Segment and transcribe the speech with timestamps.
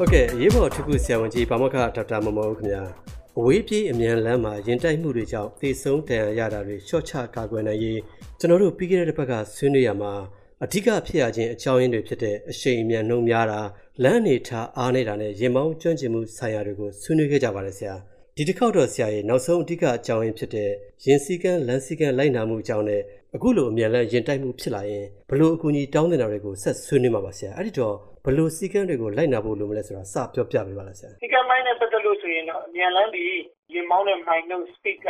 [0.00, 2.82] ဟုတ်ကဲ့အရေးပေါ်ထူးခုဆရာဝန်ကြီးဘာမခဒေါက်တာမမောခင်ဗျာ
[3.38, 8.00] အဝေးပြေးအမြန်လမ်းမှာရင်တိုက်မှုတွေကြောင့်သေဆုံးဒဏ်ရာရတာတွေရှော့ချကာကွယ်နိုင်ရေး
[8.38, 10.12] ကျွန်တော်တို့ပြီးခဲ့တဲ့တစ်ပတ်ကဆွေးနွေးရမှာ
[10.64, 13.60] အဓိကဖြစ်ရခြင်းအကြောင်းရင်းတွေဖြစ်တဲ့အရှိန်အမြန်နှုံများတာ
[14.02, 17.94] လမ်းနေထားအားနေတာနဲ့ရင်မောင်းကျွမ်းကျင်မှုဆိုင်ရာတွေကိုဆွေးနွေးခဲ့ကြပါတယ်ဆရာ
[18.40, 20.70] ဒီတစ်ခေါက်တော့ဆရာရဲ့နောက်ဆုံးအဓိကအကြောင်းရင်းဖြစ်တဲ့
[21.06, 23.02] ရင်စည်းကမ်းလမ်းစည်းကမ်းလိုက်နာမှုအကြောင်းနဲ့
[23.34, 33.24] အခုလိုအမြန်လမ်းရင်တိုက်မှုဖြစ်လာရင်ဘလို့အကူအညီတောင်းတင်တာတွေကိုဆက်ဆွေးနွေးမှာပါဆရာအဲ့ဒီတော့ဘလို့စည်းကမ်းတွေကိုလိုက်နာဖို့လိုမလဲဆိုတာစပြောပြပေးပါလားဆရာစည်းကမ်းမိုင်းနဲ့ပတ်သက်လို့ဆိုရင်တော့အမြန်လမ်းဒီ
[33.74, 35.08] ရင်မောင်းတဲ့မိုင်းနှုတ် speed က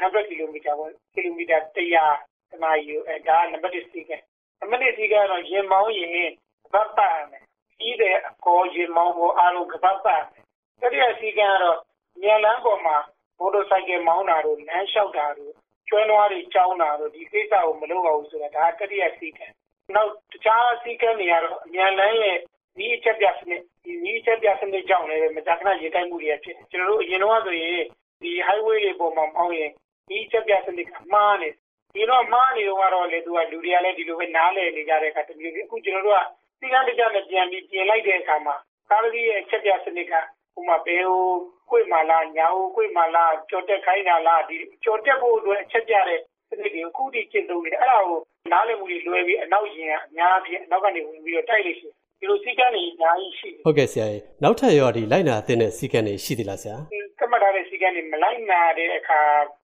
[0.00, 4.22] 100 km ပေါ့ km 100တနာရီအဲဒါနံပါတ်1စည်းကမ်း
[4.60, 6.30] နံပါတ်2စည်းကမ်းတော့ရင်မောင်းရင်
[6.72, 7.42] ဘတ်ပတ်မယ်
[7.78, 10.42] ပြီးတဲ့အကောရင်မောင်းကိုအားလုံးကပတ်ပတ်မယ်
[10.82, 11.78] တတိယစည်းကမ်းကတော့
[12.22, 12.96] မြန်လမ်းပေါ်မှာ
[13.38, 15.52] မော်တော်ဆိုင်ကယ်မောင်းတာတို့လမ်းလျှောက်တာတို့
[15.88, 19.54] ကျွမ်းနွားတွေကြောင်းတာတို့ဒီကိစ္စကိုမလုပ်အောင်ဆိုတာဒါတတိယစည်းကမ်း
[19.94, 22.38] နောက်တခြားစည်းကမ်းတွေကတော့အမြန်လမ်းရဲ့
[22.76, 27.84] ဒီအချက်ပြစနစ်ဒီဒီအချက်ပြစနစ်ကြောင့်လည်းမကြာခဏရေတိုက်မှုတွေဖြစ်ကျွန်တော်တို့အရင်တော့ဆိုရင်
[28.22, 29.70] ဒီ highway တွေပေါ်မှာမောင်းရင်
[30.08, 31.48] ဒီအချက်ပြစနစ်ကမှားနေ
[31.94, 36.20] ဒီတော့မှားနေတော့ကတော့လေသူကလူတွေကလည်းဒီလိုပဲနားလည်နေကြတဲ့အခါတမျိုးအခုကျွန်တော်တို့က
[36.58, 38.54] စီကံတကြနဲ့ပြန်ပြီးပြင်လိုက်တဲ့အခါမှာ
[38.90, 41.24] ကားကြီးရဲ့အချက်ပြစနစ်ကဥမာဘယ်ဟို
[41.70, 48.18] ကိုယ်မလားညာဟိုကိုယ်မလားကြော်တက်ခိုင်းတာလားဒီကြော်တက်ဖို့အတွက်အချက်ပြတဲ့စနစ်တွေအခုထိကျင့်သုံးနေအဲ့ဒါကို
[48.52, 51.88] နားလည်မှုတွေလွဲပြီးအနောက်ရင်ကအများကြီးအနောက်ကနေဝင်ပြီးတော့တိုက်လို့ရှိ
[52.20, 56.76] ဒီလိုစီကံတွေအများကြီးရှိတယ်ဟုတ်ကဲ့ဆရာကြီးနောက်ထပ်ရောဒီလိုက်နာတဲ့စီကံတွေရှိသေးလားဆရာ
[57.20, 59.20] ကမှတ်ထားတဲ့စီကံတွေမလိုက်နာတဲ့အခါ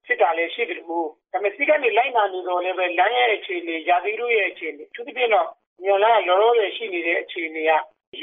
[0.07, 5.47] ဖြစ်တာလည်းရှိတယ်လို့ဒါပေမဲ့စီကံတွေလိုက်နာနေတော့လည်းပဲလမ်းရဲ့အခြေအနေရာသီတို့ရဲ့အခြေအနေသူတစ်ပြည့်တော့
[5.85, 7.73] ညလန်းလောလောဆယ်ရှိနေတဲ့အခြေအနေက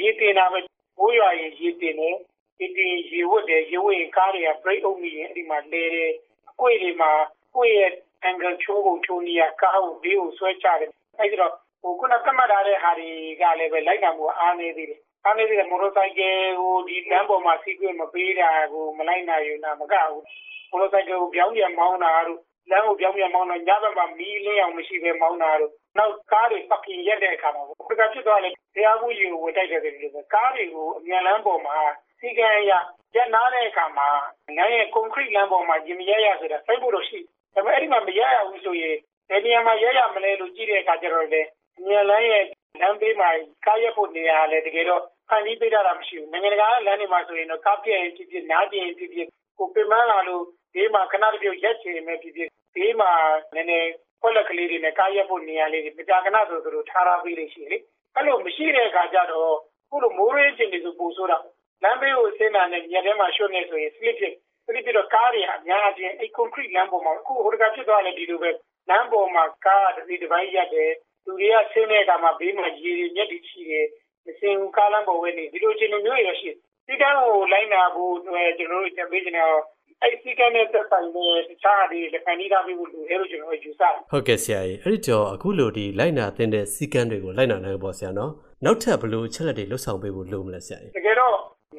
[0.00, 0.58] ရေတင်တာပဲ
[0.98, 2.16] ဘိုးရွာရင်ရေတင်တယ်
[2.58, 6.10] ဒီဒီရေဝတ်တယ်ရေဝတ်ရင်ကားတွေက break အုပ်မိရင်အဲ့ဒီမှာလဲတယ်
[6.50, 7.10] အကွေ့တွေမှာ
[7.54, 7.92] ကိုယ့်ရဲ့
[8.28, 20.22] angle ချိုးကိုချိုးနေရကားကိုဘေးကိုဆွဲချတယ်အဲ့ဒီတော့ဟိုခုနကမှတ်ထားတဲ့ဟာတွေကလည်းပဲလိုက်နာမှုအားနေသေးတယ်အားနေသေးတယ်မော်တော်ဆိုင်ကယ်ကိုဒီလမ်းပေါ်မှာစီးခွင့်မပေးတာကိုမလိုက်နာယူတာမကဘူး
[20.70, 22.40] မော်တော်ဆိုင်ကယ်ကိုပြောင်းပြန်မောင်းတာတို့
[22.70, 31.78] လမ်းကိုပြောင်းပြန်မောင်းတာညဘက်မှာမီးလင်းအောင်မရှိဘဲမောင်းတာတို့နောက်ကားတွေပကင်ရက်တဲ့အခါမှာဘုရားဖြစ်သွားတယ်တရားမှုကြီးကိုဝတ်တိုက်တယ်လို့ပဲကားတွေကိုအမြန်လမ်းပေါ်မှာ
[32.20, 32.72] စီကံရ
[33.14, 34.08] ရက်နာတဲ့အခါမှာ
[34.56, 37.18] ငါရဲ့ကွန်ကရစ်လမ်းပေါ်မှာရင်မရရဆိုတာစိုက်ဖို့တော့ရှိ
[37.54, 38.96] ဒါပေမဲ့အဲ့ဒီမှာမရရဘူးဆိုရင်
[39.28, 41.42] ဘယ်နေရာမှာရရမလဲလို့ကြည့်တဲ့အခါကျတော့လေ
[41.78, 42.44] အမြန်လမ်းရဲ့
[42.80, 43.28] လမ်းဘေးမှာ
[43.66, 50.42] ကားရက်ဖို့နေရာလဲတကယ်တော့ဖန်တီးပေးတာမရှိဘူးနိုင်ငံတကာလမ်းတွေမှာဆိုရင်တော့ကားပြည့်ရင်ဖြစ်ဖြစ်နားကျင်ဖြစ်ဖြစ်ကိုပင်မလာလို့
[50.74, 53.10] ဒီမှာခဏတပြုတ်ရက်ချင်မယ်ဖြစ်ဖြစ်ဒီမှာ
[53.54, 53.90] နည်းနည်း
[54.20, 57.78] ခွက်လက်ကလေးတွေနဲ့ကားရက်ဖို့နေရာလေးတွေမကြာခဏဆိုသူတို့ထားထားပေးလို့ရှိလေ
[58.14, 59.54] အဲ့လိုမရှိတဲ့အခါကျတော့
[59.90, 61.38] ခုလိုမိုးရင်းချင်းတွေဆိုပို့ဆိုတာ
[61.82, 64.34] လမ်းဘေးကိုဆင်းတာနဲ့ညထဲမှာရွှေ့နေဆိုရင် slip ဖြစ်
[64.64, 68.50] slip ပြီးတော့ကားတွေအများအပြားအဲ့ concrete လမ်းပေါ်မှာအခုဟိုတကဖြစ်သွားတယ်ဒီလိုပဲ
[68.88, 70.92] လမ်းပေါ်မှာကားတစ်စီးတစ်ပိုင်းရက်တယ်
[71.24, 73.86] လူတွေကဆင်းတဲ့အခါမှာဘေးမှာရေတွေမျက်တွေရှိတယ်
[74.26, 76.50] မစင်ဘူးကားလမ်းပေါ်ဝဲနေဒီလိုချင်းမျိုးရရှိ
[76.86, 79.60] ဒီကံကိုလိုက်နာဖို့ကျွန်တော်တို့တင်ပေးနေတော့
[80.02, 88.32] အဲ့ဒီကနဲ့သက်ဆိုင်တဲ့တခြားတွေလက်ခံနေသားပြီးလို့အဲ့လိုကျွန်တော်ယူဆတယ်ဟုတ်ကဲ့ဆရာကြီးအဲ့ဒီတော့အခုလိုဒီလိုက်နာတဲ့စီကံတွေကိုလိုက်နာနိုင်ဖို့ဆရာနော်
[88.64, 91.34] နောက်ထပ်ဘလို့ချက်လက်တွေလွတ်ဆောင်ပေးဖို့လိုမလဲဆရာကြီးတကယ်တော့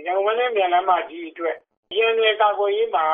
[0.06, 1.56] ရန်ကုန်နဲ့မြန်လမ်းမကြီးအတွက်
[1.98, 3.06] ရန်နယ်ကာကွယ်ရေးမှာ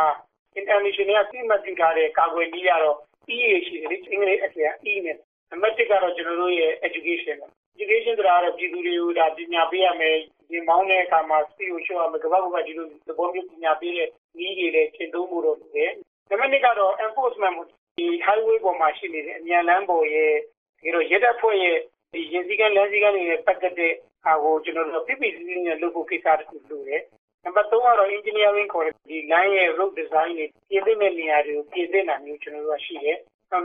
[0.59, 2.97] international ကသိမှတ်ပြုထားတဲ့ကာကွယ်နည်းကတော့
[3.33, 5.17] E ရရှိတယ်အင်္ဂလိပ်အကျ E နဲ့
[5.49, 10.15] နံပါတ်1ကတော့ကျွန်တော်တို့ရဲ့ education ပါ education ဆိုတာကတော့ပြည်သူတွေကိုဒါပညာပေးရမယ်
[10.49, 15.91] ဒီမောင်းတဲ့အခါမှာစီကိုရှော့ရမယ်ကမ္ဘာကဒီလိုသဘောမျိုးပညာပေးတဲ့နည်းတွေလည်းရှင်းသုံးဖို့တော့လိုတယ်
[16.29, 17.55] နံပါတ်2ကတော့ enforcement
[17.97, 20.33] ဒီ highway ပေါ်မှာရှိနေတဲ့အမြန်လမ်းပေါ်ရဲ့
[20.81, 21.77] ဒီလိုရဲတပ်ဖွဲ့ရဲ့
[22.13, 23.93] ဒီရင်စည်းကမ်းလမ်းစည်းကမ်းတွေနဲ့ပတ်သက်တဲ့
[24.25, 27.01] ဟာကိုကျွန်တော်တို့ပြပြစည်းစည်းနဲ့လုပ်ဖို့ကိစ္စတခုလိုတယ်
[27.43, 33.17] နံပါတ်3ကတော့ engineering ခေါ်တဲ့ဒီ line ရဲ့ road design တွေပြင်သစ်တဲ့နေရာတွေကိုပြင်သစ်တာမျိုးကျွန်တော်တို့ကရှိတယ်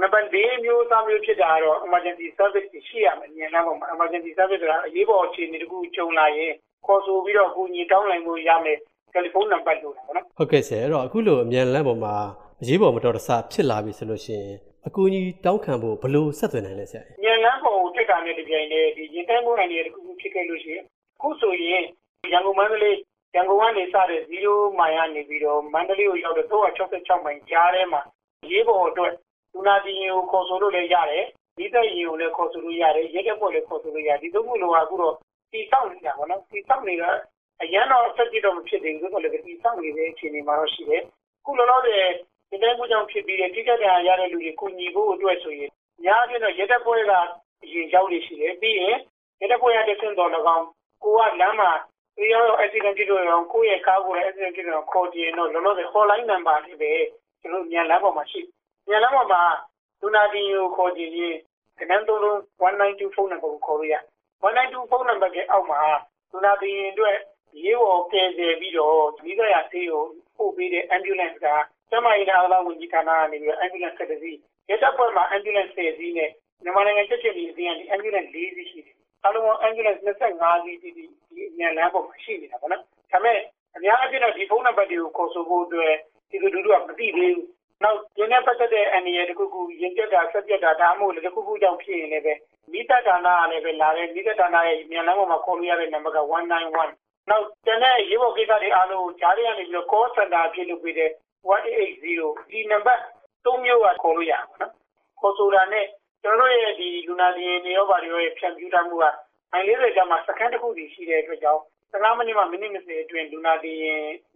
[0.03, 6.53] နံပါတ်၄မျိုးသားမျိုးဖြစ်တာကတော့ emergency service ရှိရမယ်ဉာဏ်လမ်းပေါ်မှာ emergency service ဆိုတာအရေးပေါ်အခြေအနေတခုကြုံလာရင်
[6.87, 8.79] ခေါ်ဆိုပြီးတော့ကိုညီတောင်းနိုင်လို့ရမယ်
[9.13, 12.15] တယ်လီဖုန်းနံပါတ်လို့ပေါ့နော်ဟုတ်ကဲ့ဆရာအဲ့တော့အခုလိုအမြန်လမ်းပေါ်မှာ
[12.63, 14.57] အရေးပေါ်မတော်တဆဖြစ်လာပြီဆိုလို့ရှိရင်
[14.87, 20.85] အကူအညီတောင်းခံဖို့ဘယ်လိုဆက်သွယ်နိုင်လဲဆရာဉာဏ်လမ်းပေါ်ကိုတက်တာနဲ့တပြိုင်တည်းဒီရင်တန်းမိုးနိုင်တဲ့တခုခုဖြစ်ခဲ့လို့ရှိရင်
[21.17, 21.85] အခုဆိုရင်
[22.33, 22.97] ရန်ကုန်မန္တလေး
[23.35, 28.03] ရန်ကုန်ကနေစတဲ့0မိုင်ကနေပြီးတော့မန္တလေးကိုရောက်တဲ့366မိုင်ကြားထဲမှာ
[28.51, 29.13] ရေးပေါ်အတွက်
[29.53, 31.25] လူနာတင်ကိုခေါ်ဆိုလို့လည်းရတယ်
[31.59, 35.15] ဒီသက်ရင်ကိုလည်းခေါ်ဆိုလို့ရတယ်ရဲတပ်ဖွဲ့လည်းခေါ်ဆိုလို့ရတယ်ဒီသုံးခုလုံးကအခုတော့
[35.53, 37.05] တီဆောက်နေတာပေါ့နော်တီဆောက်နေက
[37.63, 41.03] အရန်တော့ဆက်ကြည့်တော့မဖြစ်သေးဘူးဆိုတော့လည်းတီဆောက်နေတဲ့အခြေအနေမှာတော့ရှိတယ်
[41.45, 42.07] ခုလောလောဆယ်
[42.51, 45.71] ဒီတိုင်းမှုကြောင့်ဖြစ်ပြီးတဲ့တိကျတဲ့ရတဲ့လူတွေကိုညီဖို့အတွက်ဆိုရင်
[46.05, 47.13] များပြတော့ရဲတပ်ဖွဲ့က
[47.63, 48.97] အရင်ရောက်နေရှိတယ်ပြီးရင်
[49.41, 50.67] ရဲတပ်ဖွဲ့ရတဲ့ဆင့်တော်၎င်း
[51.03, 51.71] ကိုကလမ်းမှာ
[52.17, 56.93] ဒီရော accident ဖြစ်လို့ရောကိုယ့်ရဲ့ကားကိုလည်း accident ဖြစ်တော့ခေါ်ကြည့်ရင်တော့လောလောဆယ် hotline number လေးပဲ
[57.41, 58.41] ကျွန်တော်မြန်လမ်းပေါ်မှာရှိ
[58.89, 59.43] မြန်လမ်းပေါ်မှာ
[60.01, 61.37] လူနာတင်ကိုခေါ်ကြည့်ရင်
[61.79, 63.97] ကနန်းသုံးလုံး192ဖုန်းနံပါတ်ကိုခေါ်လို့ရ
[64.43, 65.81] 192ဖုန်းနံပါတ်ကအောက်မှာ
[66.31, 67.17] လူနာတင်အတွက်
[67.63, 70.05] ရေးပေါ်ကယ်ဆယ်ပြီးတော့မိသားရဆေးကို
[70.37, 71.47] ပို့ပေးတဲ့ ambulance က
[71.91, 74.33] ကျမကြီးသားသားဝန်ကြီးဌာနကနေပြီး ambulance ဆက်စီ
[74.69, 76.31] ရဲတပ်ဖွဲ့မှာ ambulance 10စီးနဲ့
[76.63, 78.97] မြန်မာနိုင်ငံချက်ချင်းဒီအစီအစဉ်ကနေ ambulance 4စီးရှိတယ်
[79.27, 81.05] အလုံး ambulance 25စီးဒီဒီ
[81.51, 83.39] အမြန်လမ်းပေါ်မှာရှိနေတာပေါ့နော်ဒါပေမဲ့
[83.77, 85.95] အများအပြားတော့ဒီဖုန်းနံပါတ်တွေကိုခေါ်ဆိုဖို့အတွက်
[86.31, 87.43] ဒီလိုလူတို့ကမသိသေးဘူး
[87.83, 92.35] နောက်ဒီနေ့ပတ်သက်တဲ့အန်ဒီရဲ့တခုခုရင်ကျက်တာဆက်ပြက်တာဒါမှမဟုတ်လည်းတခုခုကြောင့်ဖြစ်ရင်လည်းပဲ
[92.73, 96.51] မိသက်ဌာနကလည်းပဲလာတယ်မိသက်ဌာနရဲ့မြန်လမ်းပေါ်မှာခေါ်လို့ရတဲ့နံပါတ်က191
[97.31, 101.11] နောက်တနေ့ရေဘော်ကိစ္စတွေအားလုံးဂျားတွေကနေပြီးတော့ call center ဖြစ်လို့ပြတဲ့
[101.47, 101.80] 1880
[102.61, 103.01] ဒီနံပါတ်
[103.45, 104.73] ၃မျိုးကခေါ်လို့ရပါတော့
[105.21, 105.87] ခေါ်ဆိုတာနဲ့
[106.23, 109.05] ကျွန်တော်ရဲ့ဒီလူနာဒီနေရောပါတွေရဲ့ဖြန့်ဖြူးထားမှုက
[109.53, 111.61] မိုင်40ကျမှစကန်တစ်ခုစီရှိတဲ့အတွက်ကြောင့်
[111.93, 113.73] 15မိနစ်မှမိနစ်20အတွင်းလူနာဒီ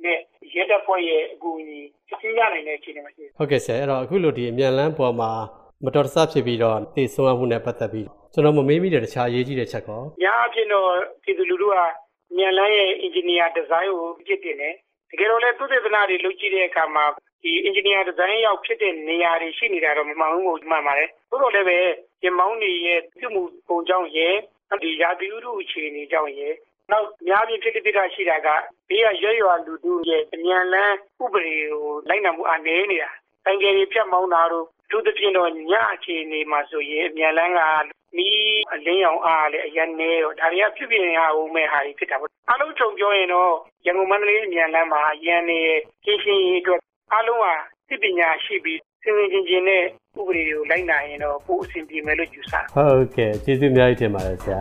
[0.05, 0.19] နဲ့
[0.55, 5.31] ရဲတပ်ဖွဲ့ရဲ့အကူအညီချက်ချင်းရနိုင်တဲ့အခြေအနေမှာရှိတယ်ဟုတ်ကဲ့ဆရာအဲ့တော့အခုလိုဒီအမြန်လမ်းပေါ်မှာ
[5.85, 10.91] မတော်တဆဖြစ်ပြီးတော့တည်ဆုံမှုနဲ့ပတ်သက်ပြီးကျွန်တော်မမေးမိတဲ့တခြားအရေးကြီးတဲ့ချက်ကောညာအဖြစ်တော့
[11.23, 11.75] ပြည်သူလူထုက
[12.37, 14.75] မြန်လန်းရဲ့ engineer design ကိုပြစ်တင်တယ်
[15.11, 17.05] တကယ်တော့လည်းသုတေသနတွေလုပ်ကြည့်တဲ့အခါမှာ
[17.45, 21.79] ဒီ engineer design ရောက်ဖြစ်တဲ့နေရာတွေရှိနေတာတော့မမှန်ဘူးကိုမှန်ပါတယ်သို့တော်လည်းပဲ
[22.21, 24.35] ပြင်မောင်းတွေရဲ့ပြုမှုပုံကြောင့်ရဲ့
[24.83, 26.55] ဒီရာသီဥတုအခြေအနေကြောင့်ရဲ့
[26.91, 28.49] နောက်များပြင်းဖြစ်ဖြစ်တာရှိတာက
[28.89, 33.11] ဘေးကရွရွလူတို့ရဲ့အမြန်လန်းဥပဒေကိုလိုက်နာမှုအနေနေတာ။
[33.45, 37.61] ဆိုင်ကယ်တွေဖြတ်မောင်းတာတို့အထူးသဖြင့်တော့ညအခြေအနေမှာဆိုရင်အမြန်လန်းက
[38.17, 43.53] မီးအလင်းရောင်အားလည်းအရင်နေတော့ဒါတွေကဖြစ်ဖြစ်ရအောင်မဲ့ဟာတွေဖြစ်တာပေါ့။အားလုံးခြုံပြောရင်တော့
[43.87, 45.61] ရန်ကုန်မန္တလေးအမြန်လန်းမှာရန်နေ
[46.05, 46.81] ရှင်းရှင်းရေးအတွက်
[47.13, 47.41] အားလုံး
[47.89, 49.83] ကသိပညာရှိပြီးစင်စင်ချင်းချင်းနဲ့
[50.19, 54.61] ဥပဒေကိုလိုက်နာရင်တော့ပိုအဆင်ပြေမယ်လို့ယူဆဟုတ်ကဲ့ကျေးဇူးအများကြီးတင်ပါတယ်ဆရာ